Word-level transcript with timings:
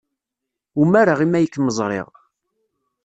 Umareɣ 0.81 1.19
imi 1.25 1.37
ay 1.37 1.47
kem-ẓriɣ. 1.49 2.09